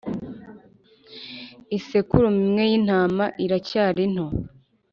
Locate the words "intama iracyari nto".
2.79-4.27